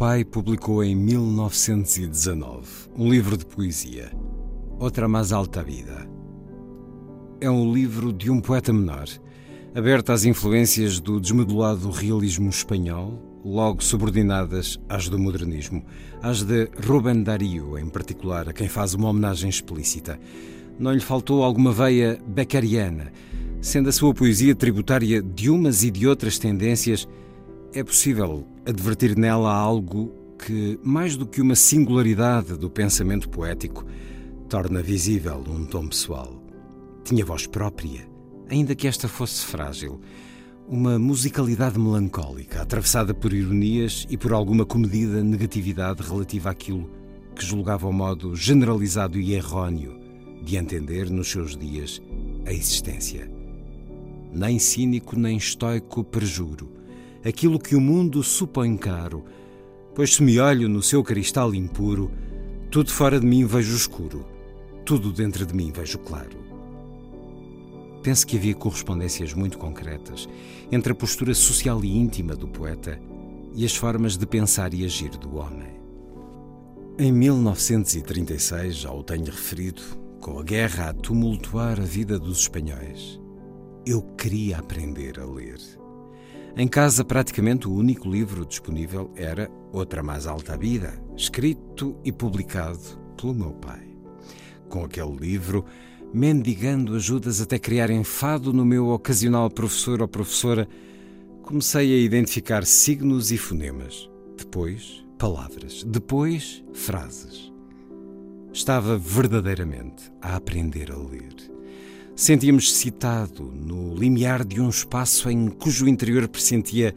Pai 0.00 0.24
publicou 0.24 0.82
em 0.82 0.96
1919 0.96 2.88
um 2.96 3.10
livro 3.10 3.36
de 3.36 3.44
poesia, 3.44 4.10
Outra 4.78 5.06
Mais 5.06 5.30
Alta 5.30 5.62
Vida. 5.62 6.08
É 7.38 7.50
um 7.50 7.70
livro 7.70 8.10
de 8.10 8.30
um 8.30 8.40
poeta 8.40 8.72
menor, 8.72 9.04
aberto 9.74 10.10
às 10.10 10.24
influências 10.24 11.00
do 11.00 11.20
desmodulado 11.20 11.90
realismo 11.90 12.48
espanhol, 12.48 13.42
logo 13.44 13.84
subordinadas 13.84 14.80
às 14.88 15.06
do 15.06 15.18
modernismo, 15.18 15.84
às 16.22 16.42
de 16.42 16.70
Rubén 16.82 17.22
Darío, 17.22 17.76
em 17.76 17.90
particular, 17.90 18.48
a 18.48 18.54
quem 18.54 18.68
faz 18.68 18.94
uma 18.94 19.10
homenagem 19.10 19.50
explícita. 19.50 20.18
Não 20.78 20.94
lhe 20.94 21.00
faltou 21.00 21.44
alguma 21.44 21.72
veia 21.72 22.18
beckeriana, 22.26 23.12
sendo 23.60 23.90
a 23.90 23.92
sua 23.92 24.14
poesia 24.14 24.54
tributária 24.54 25.20
de 25.20 25.50
umas 25.50 25.84
e 25.84 25.90
de 25.90 26.08
outras 26.08 26.38
tendências, 26.38 27.06
é 27.72 27.84
possível 27.84 28.46
advertir 28.66 29.16
nela 29.16 29.52
algo 29.52 30.12
que, 30.38 30.78
mais 30.82 31.16
do 31.16 31.26
que 31.26 31.40
uma 31.40 31.54
singularidade 31.54 32.56
do 32.56 32.68
pensamento 32.68 33.28
poético, 33.28 33.84
torna 34.48 34.82
visível 34.82 35.44
um 35.48 35.64
tom 35.64 35.86
pessoal. 35.86 36.42
Tinha 37.04 37.24
voz 37.24 37.46
própria, 37.46 38.08
ainda 38.48 38.74
que 38.74 38.88
esta 38.88 39.06
fosse 39.06 39.44
frágil, 39.44 40.00
uma 40.66 40.98
musicalidade 40.98 41.78
melancólica, 41.78 42.62
atravessada 42.62 43.14
por 43.14 43.32
ironias 43.32 44.06
e 44.10 44.16
por 44.16 44.32
alguma 44.32 44.64
comedida 44.64 45.22
negatividade 45.22 46.02
relativa 46.02 46.50
àquilo 46.50 46.90
que 47.34 47.44
julgava 47.44 47.88
o 47.88 47.92
modo 47.92 48.34
generalizado 48.34 49.18
e 49.18 49.34
errôneo 49.34 49.98
de 50.42 50.56
entender 50.56 51.08
nos 51.08 51.30
seus 51.30 51.56
dias 51.56 52.00
a 52.44 52.52
existência. 52.52 53.30
Nem 54.32 54.58
cínico 54.58 55.18
nem 55.18 55.36
estoico 55.36 56.04
perjuro, 56.04 56.79
aquilo 57.24 57.58
que 57.58 57.74
o 57.74 57.80
mundo 57.80 58.22
supõe 58.22 58.76
caro, 58.76 59.24
pois 59.94 60.14
se 60.14 60.22
me 60.22 60.38
olho 60.38 60.68
no 60.68 60.82
seu 60.82 61.02
cristal 61.02 61.54
impuro, 61.54 62.10
tudo 62.70 62.90
fora 62.90 63.18
de 63.18 63.26
mim 63.26 63.44
vejo 63.44 63.74
escuro, 63.74 64.24
tudo 64.84 65.12
dentro 65.12 65.44
de 65.44 65.54
mim 65.54 65.72
vejo 65.72 65.98
claro. 65.98 66.38
Penso 68.02 68.26
que 68.26 68.36
havia 68.36 68.54
correspondências 68.54 69.34
muito 69.34 69.58
concretas 69.58 70.28
entre 70.72 70.92
a 70.92 70.94
postura 70.94 71.34
social 71.34 71.84
e 71.84 71.98
íntima 71.98 72.34
do 72.34 72.48
poeta 72.48 72.98
e 73.54 73.64
as 73.64 73.74
formas 73.74 74.16
de 74.16 74.26
pensar 74.26 74.72
e 74.72 74.84
agir 74.84 75.10
do 75.10 75.36
homem. 75.36 75.80
Em 76.98 77.12
1936, 77.12 78.76
já 78.76 78.92
o 78.92 79.02
tenho 79.02 79.26
referido, 79.26 79.82
com 80.20 80.38
a 80.38 80.42
guerra 80.42 80.90
a 80.90 80.94
tumultuar 80.94 81.80
a 81.80 81.84
vida 81.84 82.18
dos 82.18 82.40
espanhóis, 82.40 83.18
eu 83.86 84.02
queria 84.02 84.58
aprender 84.58 85.18
a 85.18 85.24
ler. 85.24 85.79
Em 86.56 86.66
casa, 86.66 87.04
praticamente 87.04 87.68
o 87.68 87.72
único 87.72 88.08
livro 88.10 88.44
disponível 88.44 89.10
era 89.14 89.48
Outra 89.72 90.02
Mais 90.02 90.26
Alta 90.26 90.56
Vida, 90.56 91.00
escrito 91.16 91.96
e 92.04 92.10
publicado 92.10 92.80
pelo 93.16 93.34
meu 93.34 93.52
pai. 93.52 93.96
Com 94.68 94.84
aquele 94.84 95.16
livro, 95.16 95.64
mendigando 96.12 96.96
ajudas 96.96 97.40
até 97.40 97.58
criar 97.58 97.88
enfado 97.90 98.52
no 98.52 98.64
meu 98.64 98.88
ocasional 98.88 99.48
professor 99.48 100.02
ou 100.02 100.08
professora, 100.08 100.68
comecei 101.42 101.94
a 101.94 101.98
identificar 102.04 102.64
signos 102.64 103.30
e 103.30 103.38
fonemas, 103.38 104.10
depois 104.36 105.04
palavras, 105.18 105.84
depois 105.84 106.64
frases. 106.72 107.52
Estava 108.52 108.98
verdadeiramente 108.98 110.10
a 110.20 110.34
aprender 110.34 110.90
a 110.90 110.96
ler. 110.96 111.59
Sentia-me 112.20 112.58
excitado 112.58 113.44
no 113.44 113.94
limiar 113.94 114.44
de 114.44 114.60
um 114.60 114.68
espaço 114.68 115.30
em 115.30 115.48
cujo 115.48 115.88
interior 115.88 116.28
pressentia 116.28 116.94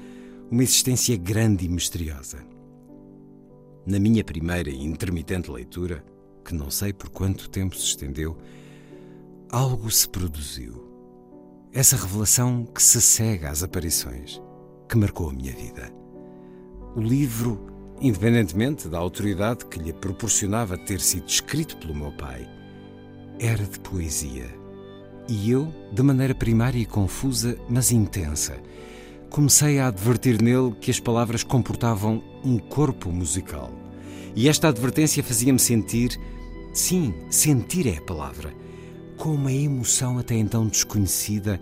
uma 0.51 0.62
existência 0.62 1.15
grande 1.15 1.63
e 1.63 1.69
misteriosa. 1.69 2.39
Na 3.86 3.99
minha 3.99 4.21
primeira 4.21 4.69
e 4.69 4.83
intermitente 4.83 5.49
leitura, 5.49 6.03
que 6.43 6.53
não 6.53 6.69
sei 6.69 6.91
por 6.91 7.09
quanto 7.09 7.49
tempo 7.49 7.73
se 7.73 7.86
estendeu, 7.86 8.38
algo 9.49 9.89
se 9.89 10.09
produziu. 10.09 10.91
Essa 11.71 11.95
revelação 11.95 12.65
que 12.65 12.83
se 12.83 13.01
cega 13.01 13.49
às 13.49 13.63
aparições, 13.63 14.41
que 14.89 14.97
marcou 14.97 15.29
a 15.29 15.33
minha 15.33 15.53
vida. 15.53 15.89
O 16.97 16.99
livro, 16.99 17.65
independentemente 18.01 18.89
da 18.89 18.97
autoridade 18.97 19.67
que 19.67 19.79
lhe 19.79 19.93
proporcionava 19.93 20.77
ter 20.77 20.99
sido 20.99 21.29
escrito 21.29 21.77
pelo 21.77 21.95
meu 21.95 22.12
pai, 22.12 22.45
era 23.39 23.63
de 23.63 23.79
poesia. 23.79 24.62
E 25.27 25.49
eu, 25.49 25.73
de 25.91 26.03
maneira 26.03 26.36
primária 26.36 26.77
e 26.77 26.86
confusa, 26.86 27.57
mas 27.69 27.91
intensa, 27.91 28.57
comecei 29.29 29.79
a 29.79 29.88
advertir 29.88 30.41
nele 30.41 30.75
que 30.79 30.91
as 30.91 30.99
palavras 30.99 31.43
comportavam 31.43 32.21
um 32.43 32.57
corpo 32.57 33.12
musical. 33.12 33.71
E 34.36 34.49
esta 34.49 34.67
advertência 34.67 35.23
fazia-me 35.23 35.59
sentir, 35.59 36.19
sim, 36.73 37.13
sentir 37.29 37.88
é 37.88 37.97
a 37.97 38.01
palavra, 38.01 38.53
com 39.15 39.33
uma 39.33 39.51
emoção 39.51 40.17
até 40.17 40.36
então 40.36 40.67
desconhecida, 40.67 41.62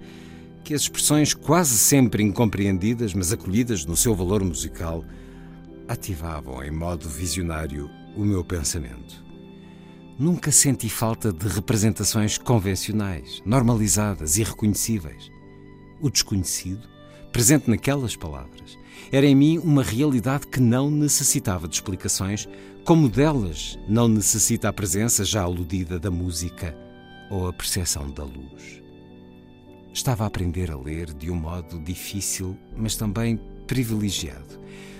que 0.64 0.74
as 0.74 0.82
expressões 0.82 1.34
quase 1.34 1.78
sempre 1.78 2.24
incompreendidas, 2.24 3.14
mas 3.14 3.32
acolhidas 3.32 3.86
no 3.86 3.96
seu 3.96 4.16
valor 4.16 4.44
musical, 4.44 5.04
ativavam 5.88 6.64
em 6.64 6.72
modo 6.72 7.08
visionário 7.08 7.90
o 8.16 8.24
meu 8.24 8.44
pensamento. 8.44 9.21
Nunca 10.20 10.52
senti 10.52 10.90
falta 10.90 11.32
de 11.32 11.48
representações 11.48 12.38
convencionais, 12.38 13.42
normalizadas 13.46 14.38
e 14.38 14.44
reconhecíveis. 14.44 15.32
O 16.00 16.10
desconhecido, 16.10 16.88
presente 17.32 17.70
naquelas 17.70 18.16
palavras, 18.16 18.78
era 19.12 19.26
em 19.26 19.36
mim 19.36 19.58
uma 19.58 19.84
realidade 19.84 20.48
que 20.48 20.60
não 20.60 20.92
necessitava 20.92 21.68
de 21.68 21.76
explicações, 21.76 22.48
como 22.86 23.10
delas 23.10 23.80
não 23.88 24.08
necessita 24.08 24.70
a 24.70 24.74
presença 24.74 25.24
já 25.24 25.42
aludida 25.42 26.00
da 26.00 26.12
música 26.12 26.78
ou 27.30 27.48
a 27.48 27.54
percepção 27.54 28.12
da 28.12 28.24
luz. 28.24 28.82
Estava 29.94 30.24
a 30.24 30.28
aprender 30.28 30.72
a 30.72 30.78
ler 30.78 31.14
de 31.14 31.30
um 31.30 31.36
modo 31.36 31.80
difícil, 31.80 32.58
mas 32.76 32.96
também 32.96 33.40
privilegiado. 33.68 34.60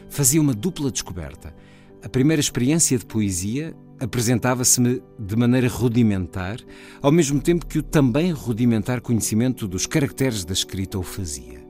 Fazia 0.10 0.42
uma 0.42 0.54
dupla 0.54 0.92
descoberta. 0.92 1.56
A 2.04 2.10
primeira 2.10 2.40
experiência 2.40 2.98
de 2.98 3.06
poesia 3.06 3.76
apresentava-se-me 4.02 5.02
de 5.18 5.36
maneira 5.36 5.68
rudimentar, 5.68 6.60
ao 7.02 7.12
mesmo 7.12 7.40
tempo 7.40 7.66
que 7.66 7.80
o 7.80 7.84
também 7.84 8.32
rudimentar 8.32 9.00
conhecimento 9.00 9.68
dos 9.68 9.86
caracteres 9.86 10.44
da 10.44 10.54
escrita 10.54 10.98
o 10.98 11.04
fazia. 11.04 11.62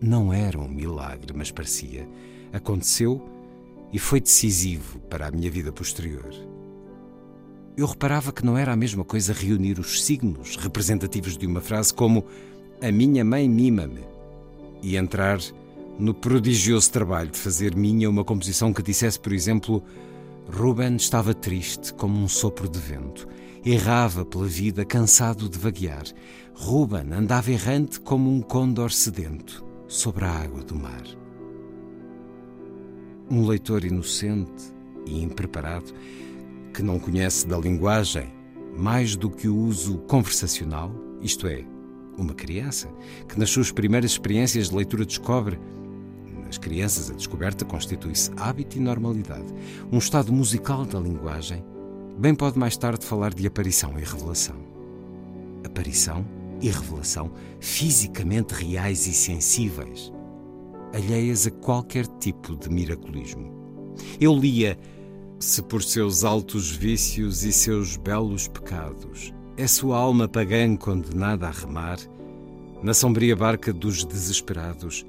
Não 0.00 0.32
era 0.32 0.58
um 0.58 0.68
milagre, 0.68 1.34
mas 1.34 1.50
parecia. 1.50 2.08
Aconteceu 2.52 3.22
e 3.92 3.98
foi 3.98 4.20
decisivo 4.20 4.98
para 5.00 5.26
a 5.26 5.30
minha 5.30 5.50
vida 5.50 5.72
posterior 5.72 6.32
eu 7.80 7.86
reparava 7.86 8.30
que 8.30 8.44
não 8.44 8.58
era 8.58 8.72
a 8.72 8.76
mesma 8.76 9.04
coisa 9.04 9.32
reunir 9.32 9.78
os 9.78 10.04
signos 10.04 10.56
representativos 10.56 11.38
de 11.38 11.46
uma 11.46 11.62
frase 11.62 11.94
como 11.94 12.26
A 12.82 12.92
minha 12.92 13.24
mãe 13.24 13.48
mima-me 13.48 14.04
e 14.82 14.96
entrar 14.96 15.38
no 15.98 16.12
prodigioso 16.12 16.90
trabalho 16.90 17.30
de 17.30 17.38
fazer 17.38 17.74
minha 17.74 18.08
uma 18.08 18.24
composição 18.24 18.72
que 18.72 18.82
dissesse, 18.82 19.18
por 19.18 19.32
exemplo, 19.32 19.82
Ruben 20.52 20.96
estava 20.96 21.32
triste 21.32 21.94
como 21.94 22.18
um 22.18 22.26
sopro 22.26 22.68
de 22.68 22.78
vento, 22.78 23.26
errava 23.64 24.24
pela 24.24 24.46
vida 24.46 24.84
cansado 24.84 25.48
de 25.48 25.56
vaguear. 25.56 26.02
Ruben 26.54 27.12
andava 27.12 27.52
errante 27.52 28.00
como 28.00 28.28
um 28.28 28.40
condor 28.40 28.90
sedento 28.90 29.64
sobre 29.86 30.24
a 30.24 30.30
água 30.30 30.62
do 30.62 30.74
mar. 30.74 31.04
Um 33.30 33.46
leitor 33.46 33.84
inocente 33.84 34.72
e 35.06 35.22
impreparado 35.22 35.92
que 36.74 36.82
não 36.82 36.98
conhece 36.98 37.46
da 37.46 37.56
linguagem 37.56 38.32
mais 38.76 39.14
do 39.14 39.30
que 39.30 39.48
o 39.48 39.56
uso 39.56 39.98
conversacional, 39.98 40.92
isto 41.22 41.46
é, 41.46 41.64
uma 42.18 42.34
criança, 42.34 42.88
que 43.28 43.38
nas 43.38 43.50
suas 43.50 43.70
primeiras 43.70 44.10
experiências 44.10 44.68
de 44.68 44.76
leitura 44.76 45.04
descobre. 45.04 45.58
Nas 46.50 46.58
crianças, 46.58 47.08
a 47.08 47.14
descoberta 47.14 47.64
constitui-se 47.64 48.32
hábito 48.36 48.76
e 48.76 48.80
normalidade. 48.80 49.54
Um 49.92 49.98
estado 49.98 50.32
musical 50.32 50.84
da 50.84 50.98
linguagem 50.98 51.64
bem 52.18 52.34
pode 52.34 52.58
mais 52.58 52.76
tarde 52.76 53.06
falar 53.06 53.32
de 53.32 53.46
aparição 53.46 53.96
e 53.96 54.02
revelação. 54.02 54.56
Aparição 55.64 56.26
e 56.60 56.68
revelação 56.68 57.30
fisicamente 57.60 58.52
reais 58.52 59.06
e 59.06 59.12
sensíveis, 59.12 60.12
alheias 60.92 61.46
a 61.46 61.52
qualquer 61.52 62.08
tipo 62.18 62.56
de 62.56 62.68
miraculismo. 62.68 63.94
Eu 64.20 64.34
lia 64.34 64.76
se 65.38 65.62
por 65.62 65.84
seus 65.84 66.24
altos 66.24 66.68
vícios 66.68 67.44
e 67.44 67.52
seus 67.52 67.96
belos 67.96 68.48
pecados 68.48 69.32
é 69.56 69.68
sua 69.68 69.98
alma 69.98 70.26
pagã 70.26 70.74
condenada 70.74 71.46
a 71.46 71.52
remar, 71.52 71.98
na 72.82 72.92
sombria 72.92 73.36
barca 73.36 73.72
dos 73.72 74.04
desesperados, 74.04 75.06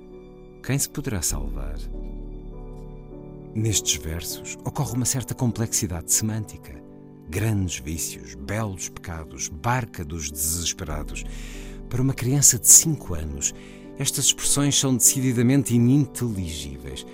quem 0.63 0.78
se 0.78 0.89
poderá 0.89 1.21
salvar? 1.21 1.78
Nestes 3.56 3.95
versos 3.95 4.58
ocorre 4.63 4.93
uma 4.93 5.06
certa 5.06 5.34
complexidade 5.34 6.13
semântica. 6.13 6.80
Grandes 7.28 7.80
vícios, 7.80 8.36
belos 8.36 8.88
pecados, 8.88 9.47
barca 9.47 10.06
dos 10.06 10.30
desesperados. 10.32 11.24
Para 11.89 12.02
uma 12.02 12.13
criança 12.13 12.60
de 12.60 12.67
cinco 12.67 13.13
anos, 13.15 13.54
estas 13.97 14.26
expressões 14.26 14.80
são 14.80 14.95
decididamente 14.95 15.76
ininteligíveis 15.76 17.06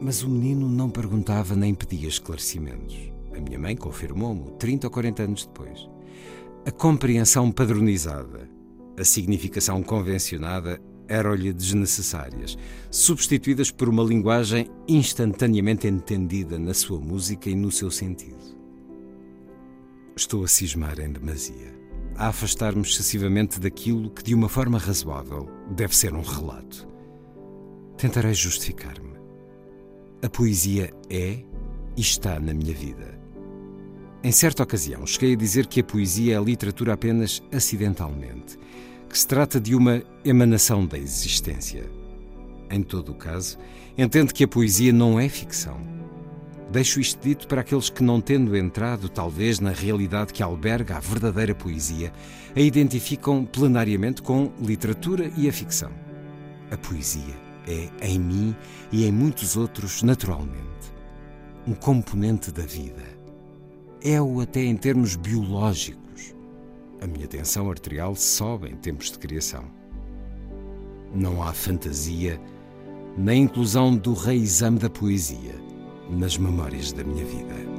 Mas 0.00 0.22
o 0.22 0.28
menino 0.28 0.68
não 0.68 0.90
perguntava 0.90 1.56
nem 1.56 1.74
pedia 1.74 2.08
esclarecimentos. 2.08 3.10
A 3.34 3.40
minha 3.40 3.58
mãe 3.58 3.74
confirmou-me 3.74 4.52
30 4.58 4.86
ou 4.86 4.90
40 4.90 5.22
anos 5.22 5.46
depois. 5.46 5.88
A 6.66 6.70
compreensão 6.70 7.50
padronizada, 7.50 8.48
a 8.98 9.04
significação 9.04 9.82
convencionada 9.82 10.80
eram-lhe 11.08 11.52
desnecessárias, 11.52 12.56
substituídas 12.90 13.70
por 13.70 13.88
uma 13.88 14.02
linguagem 14.02 14.70
instantaneamente 14.88 15.86
entendida 15.86 16.58
na 16.58 16.74
sua 16.74 17.00
música 17.00 17.50
e 17.50 17.54
no 17.54 17.70
seu 17.70 17.90
sentido. 17.90 18.54
Estou 20.16 20.44
a 20.44 20.48
cismar 20.48 21.00
em 21.00 21.10
demasia, 21.10 21.74
a 22.16 22.28
afastar-me 22.28 22.82
excessivamente 22.82 23.58
daquilo 23.58 24.10
que, 24.10 24.22
de 24.22 24.34
uma 24.34 24.48
forma 24.48 24.78
razoável, 24.78 25.48
deve 25.70 25.96
ser 25.96 26.14
um 26.14 26.22
relato. 26.22 26.86
Tentarei 27.96 28.34
justificar-me. 28.34 29.14
A 30.22 30.28
poesia 30.28 30.92
é 31.10 31.44
e 31.96 32.00
está 32.00 32.38
na 32.40 32.54
minha 32.54 32.74
vida. 32.74 33.18
Em 34.22 34.32
certa 34.32 34.62
ocasião, 34.62 35.06
cheguei 35.06 35.34
a 35.34 35.36
dizer 35.36 35.66
que 35.66 35.80
a 35.80 35.84
poesia 35.84 36.34
é 36.34 36.38
a 36.38 36.40
literatura 36.40 36.94
apenas 36.94 37.42
acidentalmente 37.52 38.56
que 39.14 39.20
se 39.20 39.28
trata 39.28 39.60
de 39.60 39.76
uma 39.76 40.02
emanação 40.24 40.84
da 40.84 40.98
existência. 40.98 41.88
Em 42.68 42.82
todo 42.82 43.12
o 43.12 43.14
caso, 43.14 43.56
entende 43.96 44.34
que 44.34 44.42
a 44.42 44.48
poesia 44.48 44.92
não 44.92 45.20
é 45.20 45.28
ficção. 45.28 45.80
Deixo 46.72 46.98
isto 46.98 47.22
dito 47.22 47.46
para 47.46 47.60
aqueles 47.60 47.88
que, 47.88 48.02
não 48.02 48.20
tendo 48.20 48.56
entrado, 48.56 49.08
talvez, 49.08 49.60
na 49.60 49.70
realidade 49.70 50.32
que 50.32 50.42
alberga 50.42 50.96
a 50.96 50.98
verdadeira 50.98 51.54
poesia, 51.54 52.12
a 52.56 52.60
identificam 52.60 53.44
plenariamente 53.44 54.20
com 54.20 54.50
literatura 54.60 55.30
e 55.36 55.48
a 55.48 55.52
ficção. 55.52 55.92
A 56.72 56.76
poesia 56.76 57.36
é, 57.68 57.88
em 58.02 58.18
mim 58.18 58.56
e 58.90 59.06
em 59.06 59.12
muitos 59.12 59.56
outros, 59.56 60.02
naturalmente, 60.02 60.92
um 61.64 61.72
componente 61.72 62.50
da 62.50 62.64
vida. 62.64 63.04
É-o 64.02 64.40
até 64.40 64.64
em 64.64 64.76
termos 64.76 65.14
biológicos 65.14 66.03
a 67.04 67.06
minha 67.06 67.28
tensão 67.28 67.70
arterial 67.70 68.16
sobe 68.16 68.68
em 68.68 68.76
tempos 68.76 69.10
de 69.12 69.18
criação. 69.18 69.64
Não 71.14 71.42
há 71.42 71.52
fantasia 71.52 72.40
nem 73.16 73.42
inclusão 73.42 73.94
do 73.94 74.14
reexame 74.14 74.78
da 74.78 74.88
poesia 74.88 75.54
nas 76.08 76.38
memórias 76.38 76.92
da 76.92 77.04
minha 77.04 77.24
vida. 77.24 77.73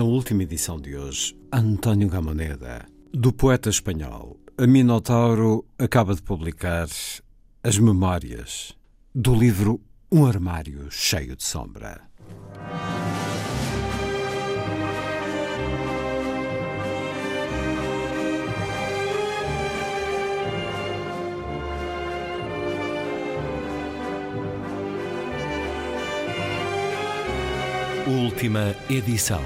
Na 0.00 0.06
última 0.06 0.44
edição 0.44 0.80
de 0.80 0.96
hoje, 0.96 1.36
António 1.52 2.08
Gamoneda, 2.08 2.86
do 3.12 3.34
poeta 3.34 3.68
espanhol 3.68 4.40
Minotauro, 4.58 5.62
acaba 5.78 6.14
de 6.14 6.22
publicar 6.22 6.88
as 7.62 7.78
memórias 7.78 8.74
do 9.14 9.34
livro 9.34 9.78
Um 10.10 10.24
Armário 10.24 10.90
Cheio 10.90 11.36
de 11.36 11.44
Sombra. 11.44 12.00
Última 28.06 28.74
edição. 28.88 29.42